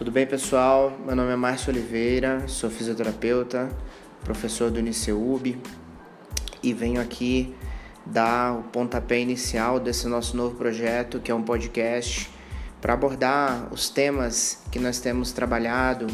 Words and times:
Tudo 0.00 0.10
bem, 0.10 0.26
pessoal? 0.26 0.98
Meu 1.04 1.14
nome 1.14 1.30
é 1.30 1.36
Márcio 1.36 1.70
Oliveira, 1.70 2.48
sou 2.48 2.70
fisioterapeuta, 2.70 3.68
professor 4.24 4.70
do 4.70 4.78
Uniceub 4.78 5.60
e 6.62 6.72
venho 6.72 7.02
aqui 7.02 7.54
dar 8.06 8.54
o 8.54 8.62
pontapé 8.62 9.20
inicial 9.20 9.78
desse 9.78 10.08
nosso 10.08 10.34
novo 10.34 10.56
projeto, 10.56 11.20
que 11.20 11.30
é 11.30 11.34
um 11.34 11.42
podcast 11.42 12.30
para 12.80 12.94
abordar 12.94 13.68
os 13.70 13.90
temas 13.90 14.62
que 14.72 14.78
nós 14.78 15.00
temos 15.00 15.32
trabalhado 15.32 16.06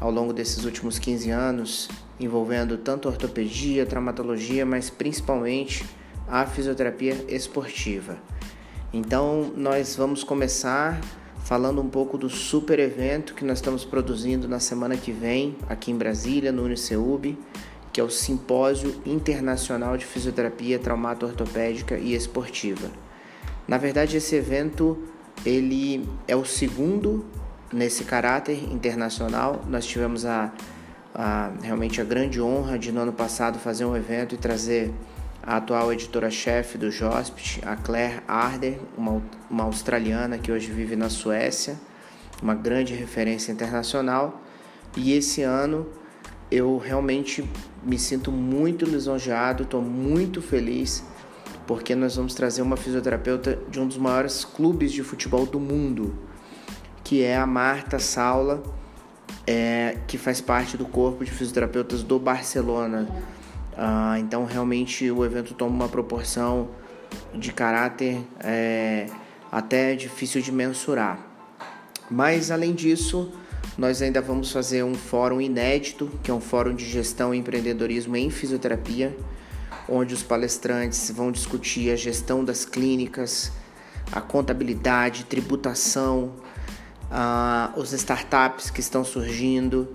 ao 0.00 0.10
longo 0.10 0.32
desses 0.32 0.64
últimos 0.64 0.98
15 0.98 1.28
anos, 1.28 1.90
envolvendo 2.18 2.78
tanto 2.78 3.06
ortopedia, 3.06 3.84
traumatologia, 3.84 4.64
mas 4.64 4.88
principalmente 4.88 5.84
a 6.26 6.46
fisioterapia 6.46 7.22
esportiva. 7.28 8.16
Então, 8.94 9.52
nós 9.54 9.94
vamos 9.94 10.24
começar 10.24 10.98
falando 11.50 11.82
um 11.82 11.88
pouco 11.88 12.16
do 12.16 12.30
super 12.30 12.78
evento 12.78 13.34
que 13.34 13.44
nós 13.44 13.58
estamos 13.58 13.84
produzindo 13.84 14.46
na 14.46 14.60
semana 14.60 14.96
que 14.96 15.10
vem 15.10 15.56
aqui 15.68 15.90
em 15.90 15.96
Brasília, 15.96 16.52
no 16.52 16.62
Uniceub, 16.62 17.36
que 17.92 18.00
é 18.00 18.04
o 18.04 18.08
Simpósio 18.08 19.02
Internacional 19.04 19.96
de 19.96 20.06
Fisioterapia 20.06 20.78
Traumato-Ortopédica 20.78 21.98
e 21.98 22.14
Esportiva. 22.14 22.88
Na 23.66 23.78
verdade, 23.78 24.16
esse 24.16 24.36
evento 24.36 24.96
ele 25.44 26.08
é 26.28 26.36
o 26.36 26.44
segundo 26.44 27.24
nesse 27.72 28.04
caráter 28.04 28.72
internacional. 28.72 29.64
Nós 29.68 29.84
tivemos 29.84 30.24
a, 30.24 30.52
a 31.12 31.50
realmente 31.60 32.00
a 32.00 32.04
grande 32.04 32.40
honra 32.40 32.78
de 32.78 32.92
no 32.92 33.00
ano 33.00 33.12
passado 33.12 33.58
fazer 33.58 33.84
um 33.84 33.96
evento 33.96 34.36
e 34.36 34.38
trazer 34.38 34.94
a 35.42 35.56
atual 35.56 35.92
editora-chefe 35.92 36.76
do 36.76 36.90
Jospit, 36.90 37.60
a 37.64 37.76
Claire 37.76 38.22
Arder, 38.28 38.78
uma, 38.96 39.22
uma 39.50 39.64
australiana 39.64 40.38
que 40.38 40.52
hoje 40.52 40.70
vive 40.70 40.96
na 40.96 41.08
Suécia, 41.08 41.78
uma 42.42 42.54
grande 42.54 42.94
referência 42.94 43.52
internacional. 43.52 44.42
E 44.96 45.12
esse 45.12 45.42
ano 45.42 45.86
eu 46.50 46.78
realmente 46.78 47.48
me 47.82 47.98
sinto 47.98 48.32
muito 48.32 48.84
lisonjeado, 48.84 49.62
estou 49.62 49.80
muito 49.80 50.42
feliz, 50.42 51.04
porque 51.66 51.94
nós 51.94 52.16
vamos 52.16 52.34
trazer 52.34 52.62
uma 52.62 52.76
fisioterapeuta 52.76 53.58
de 53.68 53.78
um 53.78 53.86
dos 53.86 53.96
maiores 53.96 54.44
clubes 54.44 54.92
de 54.92 55.02
futebol 55.02 55.46
do 55.46 55.60
mundo, 55.60 56.18
que 57.04 57.22
é 57.22 57.36
a 57.36 57.46
Marta 57.46 57.98
Saula, 57.98 58.62
é, 59.46 59.98
que 60.06 60.18
faz 60.18 60.40
parte 60.40 60.76
do 60.76 60.84
corpo 60.84 61.24
de 61.24 61.30
fisioterapeutas 61.30 62.02
do 62.02 62.18
Barcelona. 62.18 63.08
Ah, 63.82 64.18
então, 64.18 64.44
realmente, 64.44 65.10
o 65.10 65.24
evento 65.24 65.54
toma 65.54 65.74
uma 65.74 65.88
proporção 65.88 66.68
de 67.34 67.50
caráter 67.50 68.20
é, 68.38 69.06
até 69.50 69.96
difícil 69.96 70.42
de 70.42 70.52
mensurar. 70.52 71.18
Mas, 72.10 72.50
além 72.50 72.74
disso, 72.74 73.32
nós 73.78 74.02
ainda 74.02 74.20
vamos 74.20 74.52
fazer 74.52 74.84
um 74.84 74.94
fórum 74.94 75.40
inédito, 75.40 76.10
que 76.22 76.30
é 76.30 76.34
um 76.34 76.42
fórum 76.42 76.74
de 76.74 76.84
gestão 76.84 77.34
e 77.34 77.38
empreendedorismo 77.38 78.14
em 78.18 78.28
fisioterapia, 78.28 79.16
onde 79.88 80.12
os 80.12 80.22
palestrantes 80.22 81.10
vão 81.10 81.32
discutir 81.32 81.90
a 81.90 81.96
gestão 81.96 82.44
das 82.44 82.66
clínicas, 82.66 83.50
a 84.12 84.20
contabilidade, 84.20 85.24
tributação, 85.24 86.34
ah, 87.10 87.72
os 87.78 87.94
startups 87.94 88.68
que 88.68 88.80
estão 88.80 89.02
surgindo 89.02 89.88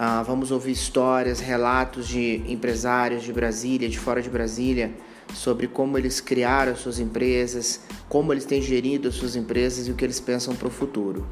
ah, 0.00 0.22
vamos 0.22 0.52
ouvir 0.52 0.70
histórias, 0.70 1.40
relatos 1.40 2.06
de 2.06 2.40
empresários 2.46 3.24
de 3.24 3.32
Brasília, 3.32 3.88
de 3.88 3.98
fora 3.98 4.22
de 4.22 4.30
Brasília, 4.30 4.92
sobre 5.34 5.66
como 5.66 5.98
eles 5.98 6.20
criaram 6.20 6.70
as 6.70 6.78
suas 6.78 7.00
empresas, 7.00 7.80
como 8.08 8.32
eles 8.32 8.44
têm 8.44 8.62
gerido 8.62 9.08
as 9.08 9.16
suas 9.16 9.34
empresas 9.34 9.88
e 9.88 9.90
o 9.90 9.94
que 9.94 10.04
eles 10.04 10.20
pensam 10.20 10.54
para 10.54 10.68
o 10.68 10.70
futuro. 10.70 11.26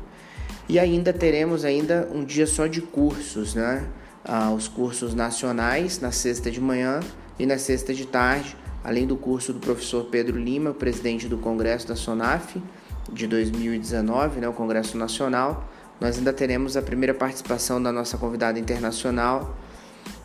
E 0.68 0.80
ainda 0.80 1.12
teremos 1.12 1.64
ainda 1.64 2.08
um 2.12 2.24
dia 2.24 2.44
só 2.44 2.66
de 2.66 2.82
cursos, 2.82 3.54
né? 3.54 3.86
Ah, 4.24 4.50
os 4.50 4.66
cursos 4.66 5.14
nacionais 5.14 6.00
na 6.00 6.10
sexta 6.10 6.50
de 6.50 6.60
manhã 6.60 6.98
e 7.38 7.46
na 7.46 7.58
sexta 7.58 7.94
de 7.94 8.04
tarde, 8.04 8.56
além 8.82 9.06
do 9.06 9.16
curso 9.16 9.52
do 9.52 9.60
professor 9.60 10.06
Pedro 10.06 10.36
Lima, 10.36 10.74
presidente 10.74 11.28
do 11.28 11.38
Congresso 11.38 11.86
da 11.86 11.94
SONAF 11.94 12.60
de 13.12 13.28
2019, 13.28 14.40
né, 14.40 14.48
o 14.48 14.52
Congresso 14.52 14.98
Nacional 14.98 15.68
nós 16.00 16.18
ainda 16.18 16.32
teremos 16.32 16.76
a 16.76 16.82
primeira 16.82 17.14
participação 17.14 17.82
da 17.82 17.90
nossa 17.90 18.18
convidada 18.18 18.58
internacional, 18.58 19.56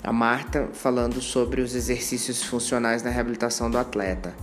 a 0.03 0.11
Marta, 0.11 0.69
falando 0.73 1.21
sobre 1.21 1.61
os 1.61 1.75
exercícios 1.75 2.43
funcionais 2.43 3.03
na 3.03 3.09
reabilitação 3.09 3.69
do 3.69 3.77
atleta. 3.77 4.33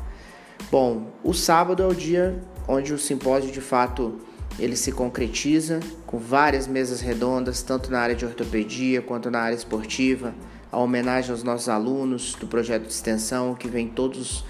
Bom, 0.70 1.12
o 1.22 1.32
sábado 1.32 1.82
é 1.82 1.86
o 1.86 1.94
dia 1.94 2.40
onde 2.66 2.92
o 2.92 2.98
simpósio 2.98 3.50
de 3.50 3.60
fato 3.60 4.20
ele 4.58 4.76
se 4.76 4.92
concretiza 4.92 5.80
com 6.06 6.18
várias 6.18 6.66
mesas 6.66 7.00
redondas, 7.00 7.62
tanto 7.62 7.90
na 7.90 8.00
área 8.00 8.14
de 8.14 8.24
ortopedia 8.24 9.00
quanto 9.00 9.30
na 9.30 9.40
área 9.40 9.54
esportiva, 9.54 10.34
a 10.70 10.78
homenagem 10.78 11.30
aos 11.30 11.42
nossos 11.42 11.68
alunos 11.68 12.34
do 12.34 12.46
projeto 12.46 12.82
de 12.82 12.92
extensão 12.92 13.54
que 13.54 13.68
vem 13.68 13.88
todos 13.88 14.44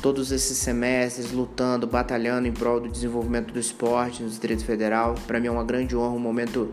todos 0.00 0.30
esses 0.30 0.56
semestres 0.58 1.32
lutando, 1.32 1.86
batalhando 1.86 2.46
em 2.46 2.52
prol 2.52 2.80
do 2.80 2.88
desenvolvimento 2.88 3.52
do 3.52 3.58
esporte 3.58 4.22
no 4.22 4.28
Distrito 4.28 4.64
Federal. 4.64 5.14
Para 5.26 5.40
mim 5.40 5.48
é 5.48 5.50
uma 5.50 5.64
grande 5.64 5.96
honra, 5.96 6.14
um 6.14 6.20
momento. 6.20 6.72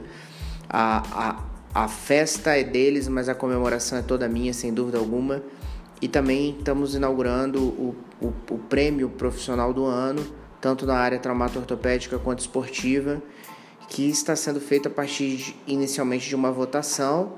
A, 0.70 1.04
a, 1.74 1.84
a 1.84 1.88
festa 1.88 2.58
é 2.58 2.64
deles, 2.64 3.08
mas 3.08 3.28
a 3.28 3.36
comemoração 3.36 3.98
é 3.98 4.02
toda 4.02 4.28
minha, 4.28 4.54
sem 4.54 4.74
dúvida 4.74 4.98
alguma. 4.98 5.42
E 6.02 6.08
também 6.08 6.56
estamos 6.58 6.94
inaugurando 6.94 7.60
o, 7.60 7.96
o, 8.22 8.34
o 8.52 8.58
prêmio 8.58 9.10
profissional 9.10 9.74
do 9.74 9.86
ano, 9.86 10.26
tanto 10.62 10.86
na 10.86 10.96
área 10.96 11.18
traumato-ortopédica 11.18 12.20
quanto 12.20 12.40
esportiva, 12.40 13.22
que 13.90 14.08
está 14.10 14.36
sendo 14.36 14.60
feito 14.60 14.88
a 14.88 14.92
partir 14.92 15.38
de, 15.38 15.56
inicialmente 15.68 16.28
de 16.28 16.36
uma 16.36 16.52
votação, 16.52 17.34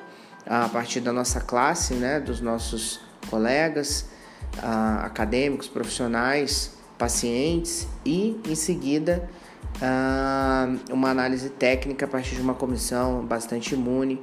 a 0.45 0.67
partir 0.67 1.01
da 1.01 1.13
nossa 1.13 1.39
classe, 1.39 1.93
né, 1.93 2.19
dos 2.19 2.41
nossos 2.41 2.99
colegas 3.29 4.16
uh, 4.57 5.05
acadêmicos, 5.05 5.67
profissionais, 5.67 6.75
pacientes 6.97 7.87
e, 8.05 8.39
em 8.47 8.55
seguida, 8.55 9.29
uh, 9.75 10.93
uma 10.93 11.09
análise 11.09 11.49
técnica 11.49 12.05
a 12.05 12.07
partir 12.07 12.35
de 12.35 12.41
uma 12.41 12.53
comissão 12.53 13.25
bastante 13.25 13.75
imune 13.75 14.21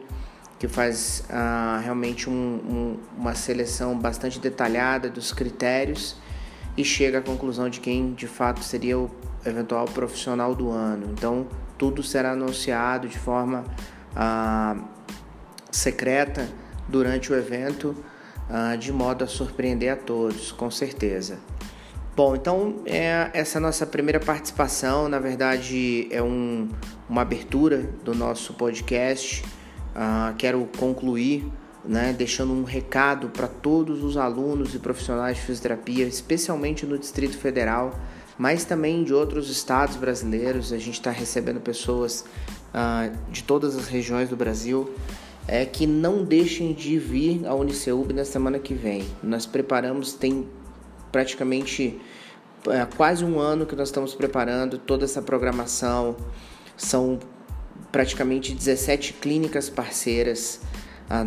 que 0.58 0.68
faz 0.68 1.24
uh, 1.28 1.82
realmente 1.82 2.28
um, 2.28 2.32
um, 2.32 2.98
uma 3.18 3.34
seleção 3.34 3.98
bastante 3.98 4.38
detalhada 4.38 5.08
dos 5.10 5.32
critérios 5.32 6.16
e 6.76 6.84
chega 6.84 7.18
à 7.18 7.22
conclusão 7.22 7.68
de 7.68 7.80
quem 7.80 8.14
de 8.14 8.26
fato 8.26 8.62
seria 8.62 8.98
o 8.98 9.10
eventual 9.44 9.84
profissional 9.86 10.54
do 10.54 10.70
ano. 10.70 11.10
Então, 11.12 11.46
tudo 11.76 12.02
será 12.02 12.32
anunciado 12.32 13.08
de 13.08 13.18
forma 13.18 13.64
uh, 14.16 14.82
secreta 15.70 16.48
durante 16.88 17.32
o 17.32 17.36
evento 17.36 17.94
ah, 18.48 18.76
de 18.76 18.92
modo 18.92 19.24
a 19.24 19.26
surpreender 19.26 19.92
a 19.92 19.96
todos, 19.96 20.52
com 20.52 20.70
certeza. 20.70 21.38
Bom, 22.16 22.36
então 22.36 22.76
é 22.86 23.30
essa 23.34 23.58
nossa 23.58 23.84
primeira 23.84 24.20
participação, 24.20 25.08
na 25.08 25.18
verdade 25.18 26.06
é 26.12 26.22
um, 26.22 26.68
uma 27.08 27.22
abertura 27.22 27.90
do 28.04 28.14
nosso 28.14 28.54
podcast. 28.54 29.42
Uh, 29.96 30.34
quero 30.36 30.68
concluir 30.78 31.44
né, 31.84 32.14
deixando 32.16 32.52
um 32.52 32.62
recado 32.62 33.28
para 33.30 33.48
todos 33.48 34.04
os 34.04 34.16
alunos 34.16 34.74
e 34.74 34.78
profissionais 34.78 35.36
de 35.36 35.42
fisioterapia, 35.42 36.06
especialmente 36.06 36.86
no 36.86 36.96
Distrito 36.98 37.36
Federal, 37.36 37.98
mas 38.38 38.64
também 38.64 39.02
de 39.02 39.12
outros 39.12 39.50
estados 39.50 39.96
brasileiros. 39.96 40.72
A 40.72 40.78
gente 40.78 40.94
está 40.94 41.10
recebendo 41.10 41.60
pessoas 41.60 42.24
uh, 42.72 43.12
de 43.30 43.42
todas 43.42 43.76
as 43.76 43.88
regiões 43.88 44.28
do 44.28 44.36
Brasil 44.36 44.88
é 45.46 45.64
que 45.64 45.86
não 45.86 46.24
deixem 46.24 46.72
de 46.72 46.98
vir 46.98 47.46
à 47.46 47.54
Uniceub 47.54 48.12
na 48.12 48.24
semana 48.24 48.58
que 48.58 48.74
vem. 48.74 49.04
Nós 49.22 49.44
preparamos, 49.44 50.14
tem 50.14 50.48
praticamente 51.12 52.00
é, 52.68 52.86
quase 52.96 53.24
um 53.24 53.38
ano 53.38 53.66
que 53.66 53.76
nós 53.76 53.88
estamos 53.88 54.14
preparando 54.14 54.78
toda 54.78 55.04
essa 55.04 55.20
programação. 55.20 56.16
São 56.76 57.18
praticamente 57.92 58.54
17 58.54 59.14
clínicas 59.14 59.68
parceiras, 59.68 60.60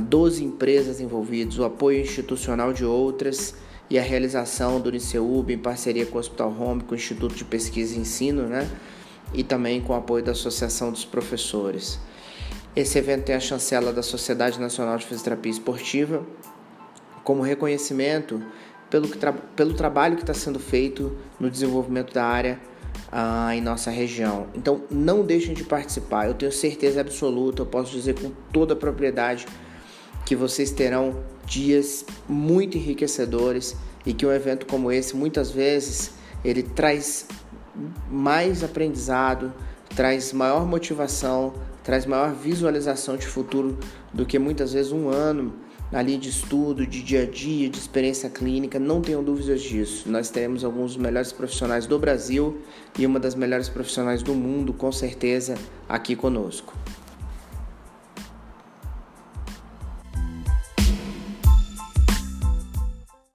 12 0.09 0.43
empresas 0.43 0.99
envolvidas, 0.99 1.59
o 1.59 1.63
apoio 1.63 2.01
institucional 2.01 2.73
de 2.73 2.83
outras 2.83 3.55
e 3.89 3.97
a 3.97 4.01
realização 4.01 4.81
do 4.81 4.89
Uniceub 4.89 5.53
em 5.53 5.57
parceria 5.57 6.05
com 6.05 6.17
o 6.17 6.19
Hospital 6.19 6.53
Home, 6.59 6.83
com 6.83 6.93
o 6.93 6.95
Instituto 6.95 7.35
de 7.35 7.45
Pesquisa 7.45 7.95
e 7.95 7.99
Ensino, 7.99 8.43
né? 8.43 8.69
E 9.33 9.43
também 9.43 9.79
com 9.79 9.93
o 9.93 9.95
apoio 9.95 10.23
da 10.23 10.31
Associação 10.31 10.91
dos 10.91 11.05
Professores. 11.05 11.99
Esse 12.77 12.99
evento 12.99 13.23
tem 13.23 13.33
a 13.33 13.39
chancela 13.39 13.91
da 13.91 14.03
Sociedade 14.03 14.59
Nacional 14.59 14.99
de 14.99 15.05
Fisioterapia 15.07 15.51
Esportiva 15.51 16.23
como 17.23 17.41
reconhecimento 17.41 18.39
pelo, 18.87 19.07
tra 19.07 19.33
pelo 19.33 19.73
trabalho 19.73 20.15
que 20.15 20.21
está 20.21 20.35
sendo 20.35 20.59
feito 20.59 21.17
no 21.39 21.49
desenvolvimento 21.49 22.13
da 22.13 22.23
área 22.23 22.59
ah, 23.11 23.49
em 23.55 23.61
nossa 23.61 23.89
região. 23.89 24.45
Então, 24.53 24.83
não 24.91 25.25
deixem 25.25 25.55
de 25.55 25.63
participar. 25.63 26.27
Eu 26.27 26.35
tenho 26.35 26.51
certeza 26.51 27.01
absoluta, 27.01 27.63
eu 27.63 27.65
posso 27.65 27.91
dizer 27.91 28.13
com 28.13 28.31
toda 28.53 28.75
a 28.75 28.77
propriedade, 28.77 29.47
que 30.23 30.35
vocês 30.35 30.69
terão 30.69 31.23
dias 31.47 32.05
muito 32.29 32.77
enriquecedores 32.77 33.75
e 34.05 34.13
que 34.13 34.23
um 34.23 34.31
evento 34.31 34.67
como 34.67 34.91
esse, 34.91 35.15
muitas 35.15 35.49
vezes, 35.49 36.11
ele 36.45 36.61
traz 36.61 37.25
mais 38.07 38.63
aprendizado, 38.63 39.51
traz 39.95 40.31
maior 40.31 40.63
motivação 40.63 41.55
traz 41.87 42.05
maior 42.05 42.33
visualização 42.33 43.15
de 43.15 43.25
futuro 43.25 43.77
do 44.13 44.25
que 44.25 44.37
muitas 44.37 44.73
vezes 44.73 44.91
um 44.91 45.07
ano 45.07 45.53
ali 45.89 46.17
de 46.17 46.27
estudo, 46.27 46.85
de 46.85 47.01
dia 47.01 47.21
a 47.21 47.25
dia, 47.25 47.69
de 47.69 47.77
experiência 47.77 48.29
clínica, 48.29 48.77
não 48.77 48.99
tenham 48.99 49.23
dúvidas 49.23 49.61
disso. 49.61 50.11
Nós 50.11 50.29
teremos 50.29 50.65
alguns 50.65 50.95
dos 50.95 51.01
melhores 51.01 51.31
profissionais 51.31 51.87
do 51.87 51.97
Brasil 51.97 52.57
e 52.99 53.05
uma 53.05 53.21
das 53.21 53.35
melhores 53.35 53.69
profissionais 53.69 54.21
do 54.21 54.33
mundo, 54.33 54.73
com 54.73 54.91
certeza, 54.91 55.55
aqui 55.87 56.13
conosco. 56.13 56.73